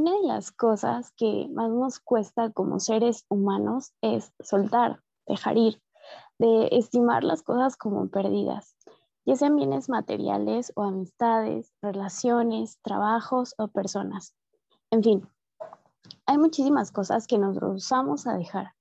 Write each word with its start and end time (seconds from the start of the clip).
una 0.00 0.12
de 0.12 0.28
las 0.28 0.50
cosas 0.50 1.12
que 1.12 1.46
más 1.52 1.70
nos 1.70 2.00
cuesta 2.00 2.50
como 2.52 2.80
seres 2.80 3.26
humanos 3.28 3.92
es 4.00 4.32
soltar, 4.40 5.02
dejar 5.26 5.58
ir, 5.58 5.82
de 6.38 6.70
estimar 6.72 7.22
las 7.22 7.42
cosas 7.42 7.76
como 7.76 8.08
perdidas, 8.08 8.74
ya 9.26 9.36
sean 9.36 9.56
bienes 9.56 9.90
materiales 9.90 10.72
o 10.74 10.84
amistades, 10.84 11.74
relaciones, 11.82 12.78
trabajos 12.80 13.54
o 13.58 13.68
personas. 13.68 14.34
En 14.90 15.02
fin, 15.02 15.28
hay 16.24 16.38
muchísimas 16.38 16.92
cosas 16.92 17.26
que 17.26 17.36
nos 17.36 17.56
rehusamos 17.56 18.26
a 18.26 18.32
dejar. 18.32 18.72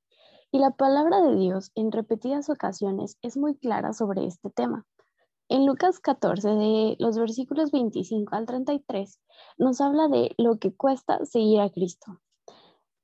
Y 0.53 0.59
la 0.59 0.71
palabra 0.71 1.19
de 1.19 1.35
Dios 1.35 1.73
en 1.75 1.91
repetidas 1.91 2.49
ocasiones 2.49 3.17
es 3.21 3.35
muy 3.35 3.55
clara 3.55 3.91
sobre 3.91 4.25
este 4.25 4.49
tema. 4.51 4.85
En 5.51 5.65
Lucas 5.65 5.99
14, 5.99 6.47
de 6.47 6.95
los 6.99 7.17
versículos 7.17 7.71
25 7.71 8.35
al 8.35 8.45
33, 8.45 9.19
nos 9.57 9.81
habla 9.81 10.07
de 10.07 10.35
lo 10.37 10.59
que 10.59 10.75
cuesta 10.75 11.25
seguir 11.25 11.59
a 11.61 11.71
Cristo. 11.71 12.21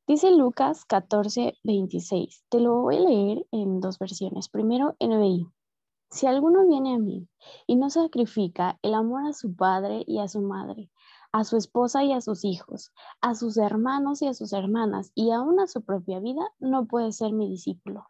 Dice 0.06 0.30
Lucas 0.30 0.86
14, 0.86 1.58
26. 1.64 2.46
Te 2.50 2.60
lo 2.60 2.82
voy 2.82 2.98
a 2.98 3.00
leer 3.00 3.48
en 3.52 3.80
dos 3.80 3.98
versiones. 3.98 4.48
Primero, 4.50 4.96
NBI. 5.00 5.48
Si 6.12 6.28
alguno 6.28 6.68
viene 6.68 6.94
a 6.94 7.00
mí 7.00 7.28
y 7.66 7.78
no 7.78 7.90
sacrifica 7.90 8.78
el 8.84 8.94
amor 8.94 9.26
a 9.26 9.34
su 9.34 9.56
padre 9.56 10.04
y 10.06 10.20
a 10.20 10.28
su 10.28 10.42
madre, 10.42 10.92
a 11.32 11.46
su 11.46 11.58
esposa 11.58 12.04
y 12.04 12.14
a 12.14 12.22
sus 12.22 12.46
hijos, 12.46 12.92
a 13.22 13.34
sus 13.34 13.58
hermanos 13.58 14.22
y 14.22 14.28
a 14.28 14.36
sus 14.36 14.54
hermanas, 14.54 15.12
y 15.16 15.32
aún 15.32 15.60
a 15.60 15.66
su 15.66 15.82
propia 15.82 16.20
vida, 16.20 16.54
no 16.60 16.86
puede 16.86 17.12
ser 17.12 17.34
mi 17.34 17.50
discípulo. 17.50 18.06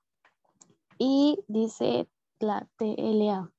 Y 0.98 1.40
dice 1.48 2.10
la 2.42 2.68
TLA. 2.76 3.55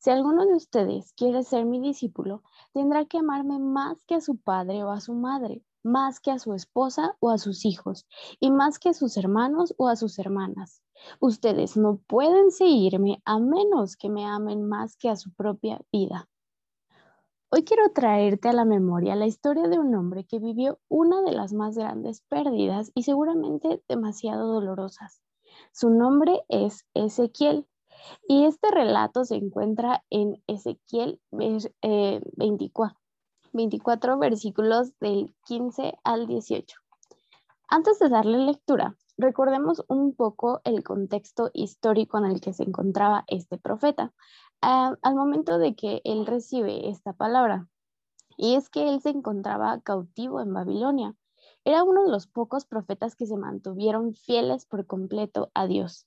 Si 0.00 0.08
alguno 0.08 0.46
de 0.46 0.54
ustedes 0.54 1.12
quiere 1.12 1.42
ser 1.42 1.66
mi 1.66 1.78
discípulo, 1.78 2.42
tendrá 2.72 3.04
que 3.04 3.18
amarme 3.18 3.58
más 3.58 4.02
que 4.06 4.14
a 4.14 4.22
su 4.22 4.38
padre 4.38 4.82
o 4.82 4.90
a 4.90 4.98
su 4.98 5.12
madre, 5.12 5.62
más 5.82 6.20
que 6.20 6.30
a 6.30 6.38
su 6.38 6.54
esposa 6.54 7.18
o 7.20 7.28
a 7.28 7.36
sus 7.36 7.66
hijos, 7.66 8.06
y 8.40 8.50
más 8.50 8.78
que 8.78 8.88
a 8.88 8.94
sus 8.94 9.18
hermanos 9.18 9.74
o 9.76 9.88
a 9.88 9.96
sus 9.96 10.18
hermanas. 10.18 10.82
Ustedes 11.20 11.76
no 11.76 11.98
pueden 12.06 12.50
seguirme 12.50 13.20
a 13.26 13.38
menos 13.40 13.98
que 13.98 14.08
me 14.08 14.24
amen 14.24 14.66
más 14.66 14.96
que 14.96 15.10
a 15.10 15.16
su 15.16 15.34
propia 15.34 15.82
vida. 15.92 16.30
Hoy 17.50 17.64
quiero 17.64 17.90
traerte 17.90 18.48
a 18.48 18.54
la 18.54 18.64
memoria 18.64 19.16
la 19.16 19.26
historia 19.26 19.68
de 19.68 19.78
un 19.78 19.94
hombre 19.94 20.24
que 20.24 20.38
vivió 20.38 20.78
una 20.88 21.20
de 21.20 21.32
las 21.32 21.52
más 21.52 21.76
grandes 21.76 22.22
pérdidas 22.22 22.90
y 22.94 23.02
seguramente 23.02 23.82
demasiado 23.86 24.50
dolorosas. 24.50 25.20
Su 25.72 25.90
nombre 25.90 26.40
es 26.48 26.86
Ezequiel 26.94 27.66
y 28.28 28.44
este 28.44 28.70
relato 28.70 29.24
se 29.24 29.36
encuentra 29.36 30.04
en 30.10 30.42
Ezequiel 30.46 31.20
24, 31.30 32.98
24 33.52 34.12
eh, 34.12 34.16
versículos 34.18 34.92
del 35.00 35.34
15 35.46 35.98
al 36.04 36.26
18. 36.26 36.78
Antes 37.68 37.98
de 37.98 38.08
darle 38.08 38.38
lectura, 38.38 38.96
recordemos 39.16 39.84
un 39.88 40.14
poco 40.14 40.60
el 40.64 40.82
contexto 40.82 41.50
histórico 41.52 42.18
en 42.18 42.24
el 42.24 42.40
que 42.40 42.52
se 42.52 42.64
encontraba 42.64 43.24
este 43.28 43.58
profeta 43.58 44.12
ah, 44.60 44.96
al 45.02 45.14
momento 45.14 45.58
de 45.58 45.74
que 45.76 46.00
él 46.04 46.26
recibe 46.26 46.88
esta 46.88 47.12
palabra. 47.12 47.68
Y 48.36 48.54
es 48.54 48.70
que 48.70 48.88
él 48.88 49.00
se 49.02 49.10
encontraba 49.10 49.80
cautivo 49.82 50.40
en 50.40 50.52
Babilonia. 50.52 51.14
Era 51.64 51.84
uno 51.84 52.04
de 52.04 52.10
los 52.10 52.26
pocos 52.26 52.64
profetas 52.64 53.14
que 53.14 53.26
se 53.26 53.36
mantuvieron 53.36 54.14
fieles 54.14 54.64
por 54.64 54.86
completo 54.86 55.50
a 55.54 55.66
Dios. 55.66 56.06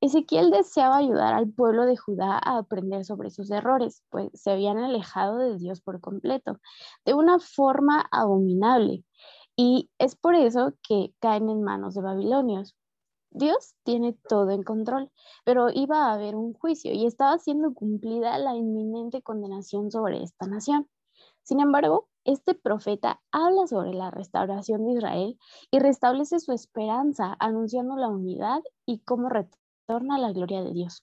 Ezequiel 0.00 0.50
deseaba 0.50 0.96
ayudar 0.96 1.34
al 1.34 1.50
pueblo 1.52 1.84
de 1.84 1.96
Judá 1.96 2.40
a 2.42 2.58
aprender 2.58 3.04
sobre 3.04 3.30
sus 3.30 3.50
errores, 3.50 4.02
pues 4.08 4.30
se 4.32 4.50
habían 4.50 4.78
alejado 4.78 5.36
de 5.36 5.58
Dios 5.58 5.82
por 5.82 6.00
completo, 6.00 6.58
de 7.04 7.12
una 7.12 7.38
forma 7.38 8.06
abominable. 8.10 9.04
Y 9.56 9.90
es 9.98 10.16
por 10.16 10.34
eso 10.34 10.72
que 10.82 11.12
caen 11.20 11.50
en 11.50 11.62
manos 11.62 11.94
de 11.94 12.00
babilonios. 12.00 12.74
Dios 13.30 13.74
tiene 13.84 14.14
todo 14.28 14.50
en 14.50 14.62
control, 14.62 15.10
pero 15.44 15.68
iba 15.70 16.06
a 16.06 16.14
haber 16.14 16.34
un 16.34 16.54
juicio 16.54 16.92
y 16.94 17.04
estaba 17.04 17.38
siendo 17.38 17.74
cumplida 17.74 18.38
la 18.38 18.56
inminente 18.56 19.20
condenación 19.22 19.90
sobre 19.90 20.22
esta 20.22 20.46
nación. 20.46 20.88
Sin 21.42 21.60
embargo, 21.60 22.08
este 22.24 22.54
profeta 22.54 23.20
habla 23.32 23.66
sobre 23.66 23.92
la 23.92 24.10
restauración 24.10 24.86
de 24.86 24.92
Israel 24.92 25.38
y 25.70 25.78
restablece 25.78 26.40
su 26.40 26.52
esperanza 26.52 27.36
anunciando 27.38 27.96
la 27.96 28.08
unidad 28.08 28.62
y 28.86 29.00
cómo 29.00 29.28
torna 29.90 30.18
la 30.18 30.30
gloria 30.30 30.62
de 30.62 30.72
Dios. 30.72 31.02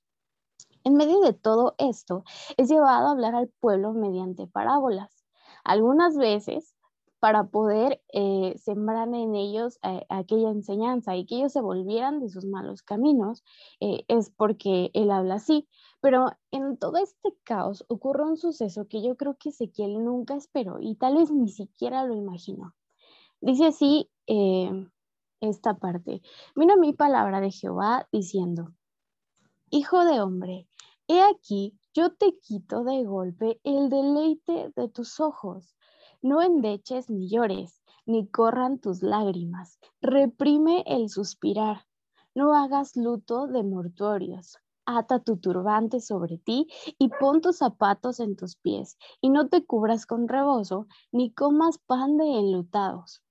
En 0.86 0.94
medio 0.94 1.20
de 1.20 1.34
todo 1.34 1.76
esto, 1.78 2.24
es 2.56 2.70
llevado 2.70 3.08
a 3.08 3.12
hablar 3.12 3.36
al 3.36 3.50
pueblo 3.60 3.92
mediante 3.92 4.48
parábolas. 4.48 5.26
Algunas 5.66 6.16
veces 6.16 6.74
para 7.20 7.48
poder 7.48 8.02
eh, 8.14 8.56
sembrar 8.58 9.10
en 9.10 9.36
ellos 9.36 9.78
eh, 9.84 10.06
aquella 10.08 10.52
enseñanza 10.52 11.18
y 11.18 11.26
que 11.26 11.36
ellos 11.36 11.52
se 11.52 11.60
volvieran 11.60 12.22
de 12.22 12.30
sus 12.30 12.46
malos 12.46 12.82
caminos, 12.82 13.44
eh, 13.82 14.06
es 14.08 14.30
porque 14.30 14.90
él 14.94 15.12
habla 15.12 15.36
así. 15.36 15.68
Pero 16.00 16.28
en 16.52 16.78
todo 16.78 16.96
este 16.96 17.36
caos 17.44 17.84
ocurre 17.90 18.24
un 18.24 18.38
suceso 18.38 18.88
que 18.88 19.04
yo 19.04 19.18
creo 19.18 19.36
que 19.38 19.50
Ezequiel 19.50 20.02
nunca 20.02 20.36
esperó 20.38 20.78
y 20.80 20.96
tal 20.96 21.18
vez 21.18 21.30
ni 21.30 21.50
siquiera 21.50 22.06
lo 22.06 22.16
imaginó. 22.16 22.74
Dice 23.42 23.66
así 23.66 24.10
esta 25.42 25.74
parte, 25.76 26.22
mira 26.56 26.78
mi 26.78 26.94
palabra 26.94 27.42
de 27.42 27.52
Jehová 27.52 28.08
diciendo, 28.12 28.77
Hijo 29.70 30.06
de 30.06 30.22
hombre, 30.22 30.66
he 31.10 31.22
aquí, 31.22 31.78
yo 31.94 32.14
te 32.16 32.38
quito 32.40 32.86
de 32.86 33.04
golpe 33.04 33.60
el 33.66 33.90
deleite 33.90 34.72
de 34.78 34.88
tus 34.88 35.20
ojos. 35.20 35.76
No 36.22 36.42
endeches 36.42 37.10
ni 37.10 37.28
llores, 37.28 37.84
ni 38.06 38.28
corran 38.28 38.80
tus 38.80 39.04
lágrimas. 39.04 39.78
Reprime 40.00 40.86
el 40.88 41.10
suspirar. 41.10 41.86
No 42.34 42.56
hagas 42.56 42.96
luto 42.96 43.48
de 43.48 43.64
mortuorios. 43.64 44.58
Ata 44.86 45.20
tu 45.20 45.36
turbante 45.36 46.00
sobre 46.00 46.38
ti 46.38 46.70
y 46.98 47.10
pon 47.10 47.42
tus 47.42 47.58
zapatos 47.58 48.22
en 48.22 48.38
tus 48.38 48.56
pies, 48.56 48.98
y 49.20 49.30
no 49.30 49.50
te 49.50 49.66
cubras 49.66 50.06
con 50.06 50.30
rebozo, 50.30 50.88
ni 51.12 51.34
comas 51.34 51.78
pan 51.78 52.16
de 52.16 52.40
enlutados. 52.40 53.22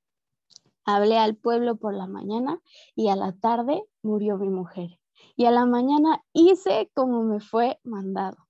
Hablé 0.84 1.16
al 1.16 1.34
pueblo 1.34 1.76
por 1.76 1.94
la 1.94 2.06
mañana 2.06 2.60
y 2.94 3.08
a 3.08 3.16
la 3.16 3.32
tarde 3.32 3.82
murió 4.02 4.36
mi 4.36 4.50
mujer 4.50 4.98
y 5.36 5.46
a 5.46 5.50
la 5.50 5.66
mañana 5.66 6.22
hice 6.32 6.90
como 6.94 7.22
me 7.22 7.40
fue 7.40 7.78
mandado. 7.84 8.46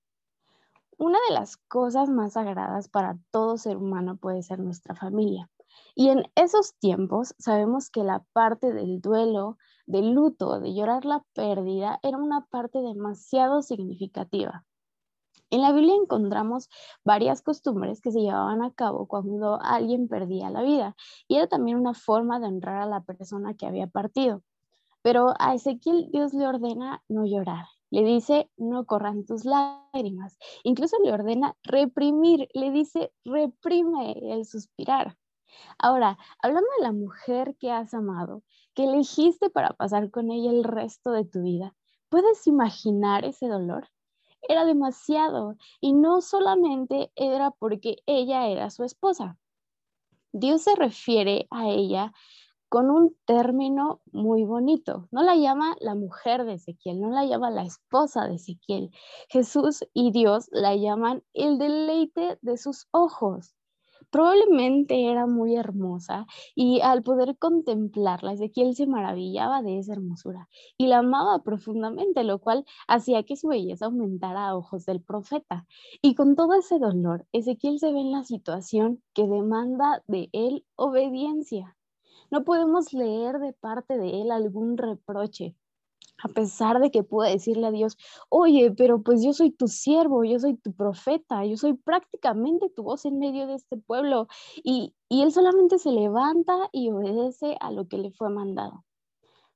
Una 0.98 1.18
de 1.28 1.34
las 1.34 1.56
cosas 1.56 2.08
más 2.08 2.34
sagradas 2.34 2.88
para 2.88 3.18
todo 3.30 3.58
ser 3.58 3.76
humano 3.76 4.16
puede 4.16 4.42
ser 4.42 4.60
nuestra 4.60 4.94
familia. 4.94 5.50
Y 5.94 6.08
en 6.08 6.24
esos 6.34 6.74
tiempos 6.78 7.34
sabemos 7.38 7.90
que 7.90 8.02
la 8.02 8.24
parte 8.32 8.72
del 8.72 9.00
duelo, 9.00 9.58
del 9.86 10.12
luto, 10.12 10.58
de 10.60 10.74
llorar 10.74 11.04
la 11.04 11.22
pérdida, 11.34 12.00
era 12.02 12.16
una 12.16 12.46
parte 12.46 12.80
demasiado 12.80 13.62
significativa. 13.62 14.64
En 15.50 15.62
la 15.62 15.72
Biblia 15.72 15.94
encontramos 15.94 16.68
varias 17.04 17.40
costumbres 17.40 18.00
que 18.00 18.10
se 18.10 18.20
llevaban 18.20 18.62
a 18.62 18.72
cabo 18.72 19.06
cuando 19.06 19.60
alguien 19.62 20.08
perdía 20.08 20.50
la 20.50 20.62
vida 20.62 20.96
y 21.28 21.36
era 21.36 21.46
también 21.46 21.78
una 21.78 21.94
forma 21.94 22.40
de 22.40 22.46
honrar 22.46 22.82
a 22.82 22.86
la 22.86 23.02
persona 23.02 23.54
que 23.54 23.66
había 23.66 23.86
partido. 23.86 24.42
Pero 25.06 25.34
a 25.38 25.54
Ezequiel 25.54 26.10
Dios 26.10 26.34
le 26.34 26.48
ordena 26.48 27.00
no 27.08 27.24
llorar. 27.24 27.66
Le 27.90 28.02
dice, 28.02 28.50
no 28.56 28.86
corran 28.86 29.24
tus 29.24 29.44
lágrimas. 29.44 30.36
Incluso 30.64 30.96
le 31.04 31.12
ordena 31.12 31.56
reprimir. 31.62 32.48
Le 32.54 32.72
dice, 32.72 33.12
reprime 33.24 34.16
el 34.32 34.44
suspirar. 34.44 35.16
Ahora, 35.78 36.18
hablando 36.42 36.68
de 36.76 36.82
la 36.82 36.90
mujer 36.90 37.54
que 37.60 37.70
has 37.70 37.94
amado, 37.94 38.42
que 38.74 38.82
elegiste 38.82 39.48
para 39.48 39.74
pasar 39.74 40.10
con 40.10 40.32
ella 40.32 40.50
el 40.50 40.64
resto 40.64 41.12
de 41.12 41.24
tu 41.24 41.40
vida, 41.40 41.76
¿puedes 42.08 42.44
imaginar 42.48 43.24
ese 43.24 43.46
dolor? 43.46 43.88
Era 44.42 44.64
demasiado 44.64 45.54
y 45.80 45.92
no 45.92 46.20
solamente 46.20 47.12
era 47.14 47.52
porque 47.52 47.98
ella 48.06 48.48
era 48.48 48.70
su 48.70 48.82
esposa. 48.82 49.38
Dios 50.32 50.62
se 50.62 50.74
refiere 50.74 51.46
a 51.52 51.68
ella 51.68 52.12
con 52.68 52.90
un 52.90 53.16
término 53.26 54.00
muy 54.12 54.44
bonito. 54.44 55.08
No 55.10 55.22
la 55.22 55.36
llama 55.36 55.76
la 55.80 55.94
mujer 55.94 56.44
de 56.44 56.54
Ezequiel, 56.54 57.00
no 57.00 57.10
la 57.10 57.24
llama 57.24 57.50
la 57.50 57.62
esposa 57.62 58.26
de 58.26 58.36
Ezequiel. 58.36 58.90
Jesús 59.28 59.84
y 59.92 60.10
Dios 60.10 60.48
la 60.50 60.74
llaman 60.74 61.22
el 61.34 61.58
deleite 61.58 62.38
de 62.42 62.56
sus 62.56 62.88
ojos. 62.90 63.54
Probablemente 64.10 65.10
era 65.10 65.26
muy 65.26 65.56
hermosa 65.56 66.26
y 66.54 66.80
al 66.80 67.02
poder 67.02 67.36
contemplarla, 67.38 68.32
Ezequiel 68.32 68.74
se 68.74 68.86
maravillaba 68.86 69.62
de 69.62 69.78
esa 69.78 69.94
hermosura 69.94 70.48
y 70.78 70.86
la 70.86 70.98
amaba 70.98 71.42
profundamente, 71.42 72.22
lo 72.22 72.38
cual 72.38 72.64
hacía 72.86 73.24
que 73.24 73.36
su 73.36 73.48
belleza 73.48 73.86
aumentara 73.86 74.48
a 74.48 74.56
ojos 74.56 74.86
del 74.86 75.02
profeta. 75.02 75.66
Y 76.02 76.14
con 76.14 76.36
todo 76.36 76.54
ese 76.54 76.78
dolor, 76.78 77.26
Ezequiel 77.32 77.78
se 77.78 77.92
ve 77.92 78.00
en 78.00 78.12
la 78.12 78.24
situación 78.24 79.02
que 79.12 79.26
demanda 79.26 80.02
de 80.06 80.28
él 80.32 80.64
obediencia. 80.76 81.76
No 82.30 82.44
podemos 82.44 82.92
leer 82.92 83.38
de 83.40 83.52
parte 83.52 83.98
de 83.98 84.22
él 84.22 84.30
algún 84.30 84.76
reproche. 84.78 85.56
a 86.24 86.28
pesar 86.28 86.80
de 86.80 86.90
que 86.90 87.04
pudo 87.04 87.24
decirle 87.24 87.66
a 87.68 87.70
Dios, 87.72 87.98
oye, 88.30 88.72
pero 88.72 89.02
pues 89.02 89.22
yo 89.24 89.32
soy 89.34 89.50
tu 89.52 89.68
siervo, 89.68 90.24
yo 90.24 90.38
soy 90.40 90.56
tu 90.56 90.72
profeta, 90.74 91.44
yo 91.44 91.58
soy 91.58 91.74
prácticamente 91.74 92.70
tu 92.70 92.84
voz 92.84 93.04
en 93.06 93.18
medio 93.18 93.46
de 93.46 93.54
este 93.56 93.76
pueblo. 93.76 94.28
Y, 94.64 94.94
y 95.10 95.22
él 95.22 95.32
solamente 95.32 95.78
se 95.78 95.92
levanta 95.92 96.70
y 96.72 96.90
obedece 96.90 97.58
a 97.60 97.70
lo 97.70 97.88
que 97.88 97.98
le 97.98 98.12
fue 98.12 98.30
mandado. 98.30 98.85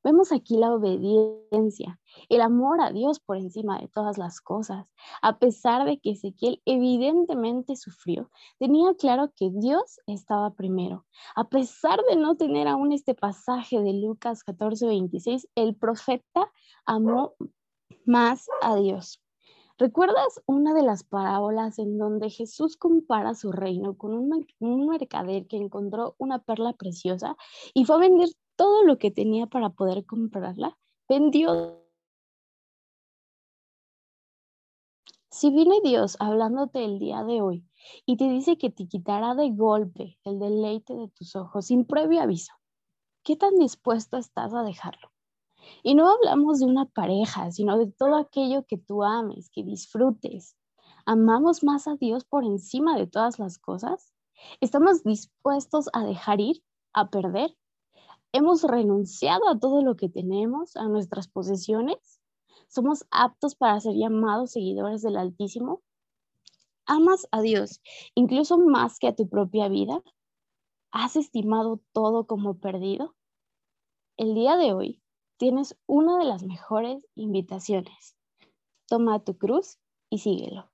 Vemos 0.02 0.32
aquí 0.32 0.56
la 0.56 0.73
obediencia, 0.73 2.00
el 2.31 2.41
amor 2.41 2.81
a 2.81 2.91
Dios 2.91 3.20
por 3.20 3.37
encima 3.37 3.79
de 3.79 3.88
todas 3.88 4.17
las 4.17 4.41
cosas. 4.41 4.87
A 5.20 5.38
pesar 5.38 5.85
de 5.85 6.00
que 6.00 6.12
Ezequiel 6.12 6.62
evidentemente 6.64 7.76
sufrió, 7.76 8.31
tenía 8.58 8.94
claro 8.94 9.31
que 9.37 9.50
Dios 9.50 10.00
estaba 10.06 10.55
primero. 10.55 11.05
A 11.37 11.49
pesar 11.49 12.00
de 12.08 12.17
no 12.17 12.37
tener 12.37 12.67
aún 12.67 12.93
este 12.93 13.14
pasaje 13.14 13.81
de 13.81 13.93
Lucas 13.93 14.43
14, 14.43 14.87
26, 14.87 15.49
el 15.55 15.76
profeta 15.76 16.50
amó 16.87 17.35
más 18.06 18.49
a 18.62 18.76
Dios. 18.76 19.20
¿Recuerdas 19.81 20.43
una 20.44 20.75
de 20.75 20.82
las 20.82 21.05
parábolas 21.05 21.79
en 21.79 21.97
donde 21.97 22.29
Jesús 22.29 22.76
compara 22.76 23.35
su 23.35 23.50
reino 23.50 23.97
con 23.97 24.12
un, 24.12 24.87
mercader 24.87 25.47
que 25.47 25.56
encontró 25.56 26.17
una 26.19 26.38
perla 26.38 26.75
preciosa 26.75 27.35
y 27.73 27.87
fue 27.87 27.97
a 27.97 28.00
vender 28.00 28.29
todo 28.60 28.84
lo 28.84 28.98
que 28.98 29.10
tenía 29.10 29.46
para 29.46 29.70
poder 29.70 30.04
comprarla, 30.04 30.76
vendió. 31.08 31.82
Si 35.30 35.48
viene 35.48 35.80
Dios 35.82 36.18
hablándote 36.20 36.84
el 36.84 36.98
día 36.98 37.24
de 37.24 37.40
hoy 37.40 37.64
y 38.04 38.18
te 38.18 38.28
dice 38.28 38.58
que 38.58 38.68
te 38.68 38.86
quitará 38.86 39.34
de 39.34 39.48
golpe 39.52 40.18
el 40.24 40.38
deleite 40.38 40.92
de 40.94 41.08
tus 41.08 41.36
ojos 41.36 41.68
sin 41.68 41.86
previo 41.86 42.20
aviso, 42.20 42.52
¿qué 43.22 43.34
tan 43.34 43.56
dispuesto 43.56 44.18
estás 44.18 44.52
a 44.52 44.62
dejarlo? 44.62 45.10
Y 45.82 45.94
no 45.94 46.10
hablamos 46.10 46.60
de 46.60 46.66
una 46.66 46.84
pareja, 46.84 47.50
sino 47.52 47.78
de 47.78 47.90
todo 47.90 48.16
aquello 48.16 48.66
que 48.66 48.76
tú 48.76 49.02
ames, 49.04 49.48
que 49.48 49.64
disfrutes. 49.64 50.54
¿Amamos 51.06 51.64
más 51.64 51.88
a 51.88 51.96
Dios 51.96 52.26
por 52.26 52.44
encima 52.44 52.98
de 52.98 53.06
todas 53.06 53.38
las 53.38 53.58
cosas? 53.58 54.12
¿Estamos 54.60 55.02
dispuestos 55.02 55.88
a 55.94 56.04
dejar 56.04 56.42
ir, 56.42 56.62
a 56.92 57.08
perder 57.08 57.56
hemos 58.32 58.62
renunciado 58.62 59.48
a 59.48 59.58
todo 59.58 59.82
lo 59.82 59.96
que 59.96 60.08
tenemos, 60.08 60.76
a 60.76 60.88
nuestras 60.88 61.28
posesiones. 61.28 62.20
Somos 62.68 63.06
aptos 63.10 63.54
para 63.54 63.80
ser 63.80 63.94
llamados 63.94 64.52
seguidores 64.52 65.02
del 65.02 65.16
Altísimo. 65.16 65.82
¿Amas 66.86 67.28
a 67.30 67.40
Dios 67.40 67.80
incluso 68.14 68.58
más 68.58 68.98
que 68.98 69.08
a 69.08 69.14
tu 69.14 69.28
propia 69.28 69.68
vida? 69.68 70.02
¿Has 70.92 71.16
estimado 71.16 71.80
todo 71.92 72.26
como 72.26 72.58
perdido? 72.58 73.14
El 74.16 74.34
día 74.34 74.56
de 74.56 74.72
hoy 74.72 75.02
tienes 75.36 75.76
una 75.86 76.18
de 76.18 76.24
las 76.24 76.42
mejores 76.42 77.06
invitaciones. 77.14 78.16
Toma 78.86 79.24
tu 79.24 79.38
cruz 79.38 79.78
y 80.08 80.18
síguelo. 80.18 80.70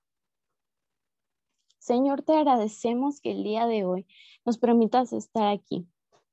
Señor, 1.77 2.23
te 2.23 2.35
agradecemos 2.35 3.21
que 3.21 3.31
el 3.31 3.43
día 3.43 3.65
de 3.65 3.85
hoy 3.85 4.07
nos 4.43 4.57
permitas 4.57 5.13
estar 5.13 5.47
aquí 5.47 5.87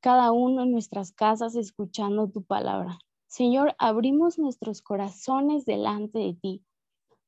cada 0.04 0.32
uno 0.32 0.64
en 0.64 0.70
nuestras 0.70 1.12
casas 1.12 1.56
escuchando 1.56 2.28
tu 2.28 2.42
palabra. 2.42 2.98
Señor, 3.26 3.74
abrimos 3.78 4.38
nuestros 4.38 4.82
corazones 4.82 5.64
delante 5.64 6.18
de 6.18 6.34
ti. 6.34 6.62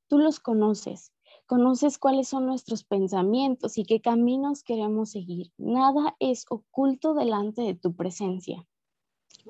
Tú 0.08 0.19
los 0.19 0.40
conoces, 0.40 1.11
conoces 1.46 1.96
cuáles 1.96 2.28
son 2.28 2.44
nuestros 2.44 2.84
pensamientos 2.84 3.78
y 3.78 3.87
qué 3.87 4.02
caminos 4.02 4.62
queremos 4.62 5.12
seguir. 5.12 5.52
Nada 5.56 6.17
es 6.20 6.44
oculto 6.50 7.14
delante 7.14 7.62
de 7.62 7.75
tu 7.75 7.96
presencia. 7.96 8.69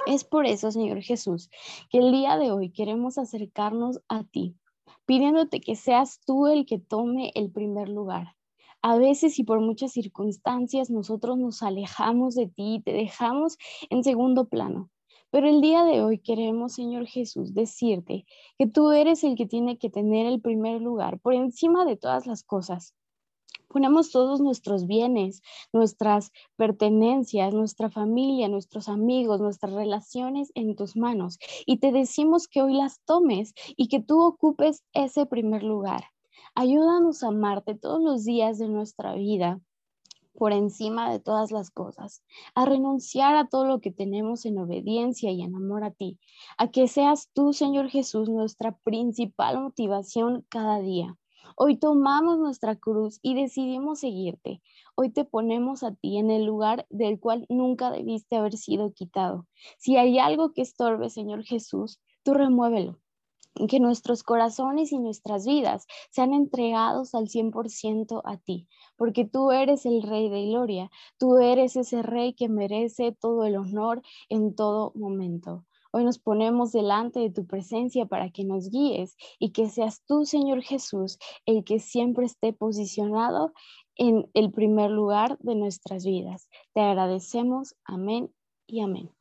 Es 0.07 0.23
por 0.23 0.47
eso, 0.47 0.71
Señor 0.71 1.03
Jesús, 1.03 1.51
que 1.91 1.99
el 1.99 2.13
día 2.13 2.37
de 2.37 2.53
hoy 2.53 2.71
queremos 2.71 3.19
acercarnos 3.19 4.01
a 4.09 4.23
ti, 4.23 4.55
pidiéndote 5.05 5.61
que 5.61 5.75
seas 5.75 6.21
tú 6.25 6.47
el 6.47 6.65
que 6.65 6.79
tome 6.79 7.33
el 7.35 7.51
primer 7.51 7.89
lugar, 7.89 8.36
a 8.87 8.97
veces 8.99 9.41
y 9.41 9.43
por 9.43 9.61
muchas 9.61 9.91
circunstancias 9.91 10.91
nosotros 10.91 11.37
nos 11.39 11.65
alejamos 11.65 12.37
de 12.37 12.47
ti 12.47 12.77
y 12.77 12.83
te 12.83 12.93
dejamos 12.93 13.59
en 13.91 14.05
segundo 14.05 14.49
plano. 14.49 14.91
Pero 15.33 15.49
el 15.49 15.61
día 15.61 15.83
de 15.83 16.03
hoy 16.03 16.21
queremos, 16.21 16.75
Señor 16.75 17.09
Jesús, 17.09 17.53
decirte 17.53 18.27
que 18.57 18.69
tú 18.69 18.93
eres 18.93 19.25
el 19.25 19.35
que 19.35 19.45
tiene 19.45 19.77
que 19.77 19.91
tener 19.91 20.27
el 20.27 20.41
primer 20.41 20.81
lugar 20.81 21.19
por 21.19 21.35
encima 21.35 21.85
de 21.85 21.97
todas 21.97 22.29
las 22.29 22.45
cosas. 22.45 22.95
Ponemos 23.67 24.13
todos 24.13 24.41
nuestros 24.41 24.87
bienes, 24.87 25.43
nuestras 25.73 26.31
pertenencias, 26.55 27.53
nuestra 27.53 27.91
familia, 27.91 28.47
nuestros 28.47 28.89
amigos, 28.89 29.41
nuestras 29.41 29.73
relaciones 29.73 30.53
en 30.55 30.77
tus 30.77 30.97
manos 30.97 31.41
y 31.67 31.79
te 31.79 31.91
decimos 31.91 32.47
que 32.47 32.63
hoy 32.63 32.75
las 32.75 33.01
tomes 33.05 33.53
y 33.77 33.89
que 33.89 33.99
tú 33.99 34.23
ocupes 34.23 34.85
ese 34.93 35.27
primer 35.27 35.65
lugar. 35.65 36.05
Ayúdanos 36.59 37.23
a 37.23 37.29
amarte 37.29 37.75
todos 37.75 38.01
los 38.03 38.25
días 38.25 38.57
de 38.57 38.67
nuestra 38.71 39.15
vida 39.15 39.61
por 40.33 40.55
encima 40.55 41.13
de 41.13 41.21
todas 41.21 41.51
las 41.51 41.71
cosas, 41.71 42.23
a 42.55 42.65
renunciar 42.65 43.37
a 43.37 43.47
todo 43.47 43.67
lo 43.67 43.83
que 43.83 43.91
tenemos 43.91 44.47
en 44.47 44.57
obediencia 44.57 45.31
y 45.31 45.43
en 45.43 45.55
amor 45.55 45.85
a 45.85 45.91
ti, 45.91 46.19
a 46.57 46.71
que 46.71 46.89
seas 46.89 47.29
tú, 47.35 47.53
Señor 47.53 47.91
Jesús, 47.91 48.31
nuestra 48.31 48.75
principal 48.85 49.61
motivación 49.61 50.47
cada 50.49 50.79
día. 50.79 51.19
Hoy 51.57 51.77
tomamos 51.77 52.39
nuestra 52.39 52.75
cruz 52.75 53.19
y 53.21 53.35
decidimos 53.35 54.01
seguirte. 54.01 54.63
Hoy 54.95 55.11
te 55.11 55.27
ponemos 55.27 55.83
a 55.83 55.95
ti 55.95 56.17
en 56.17 56.31
el 56.31 56.47
lugar 56.47 56.87
del 56.89 57.21
cual 57.21 57.45
nunca 57.51 57.91
debiste 57.91 58.35
haber 58.35 58.57
sido 58.57 58.95
quitado. 58.95 59.47
Si 59.77 59.99
hay 59.99 60.19
algo 60.19 60.55
que 60.55 60.63
estorbe, 60.63 61.11
Señor 61.11 61.45
Jesús, 61.45 62.01
tú 62.23 62.33
remuévelo 62.33 62.99
que 63.69 63.81
nuestros 63.81 64.23
corazones 64.23 64.93
y 64.93 64.99
nuestras 64.99 65.47
vidas 65.47 65.87
sean 66.11 66.35
entregados 66.35 67.15
al 67.15 67.29
100% 67.29 68.23
a 68.25 68.37
ti, 68.39 68.69
porque 68.97 69.25
tú 69.25 69.51
eres 69.51 69.87
el 69.87 70.03
Rey 70.03 70.29
de 70.29 70.47
Gloria, 70.47 70.91
tú 71.19 71.39
eres 71.39 71.77
ese 71.77 72.03
Rey 72.03 72.35
que 72.35 72.49
merece 72.49 73.13
todo 73.13 73.45
el 73.45 73.57
honor 73.57 74.03
en 74.29 74.55
todo 74.55 74.93
momento. 74.95 75.65
Hoy 75.93 76.05
nos 76.05 76.19
ponemos 76.19 76.73
delante 76.73 77.21
de 77.21 77.31
tu 77.31 77.47
presencia 77.47 78.05
para 78.05 78.31
que 78.31 78.45
nos 78.45 78.69
guíes 78.69 79.17
y 79.39 79.53
que 79.53 79.71
seas 79.71 80.03
tú, 80.07 80.27
Señor 80.27 80.61
Jesús, 80.63 81.19
el 81.47 81.65
que 81.65 81.79
siempre 81.79 82.27
esté 82.27 82.53
posicionado 82.53 83.55
en 83.95 84.29
el 84.35 84.53
primer 84.53 84.91
lugar 84.91 85.39
de 85.39 85.55
nuestras 85.55 86.05
vidas. 86.05 86.51
Te 86.75 86.83
agradecemos. 86.83 87.77
Amén 87.85 88.31
y 88.67 88.83
amén. 88.83 89.16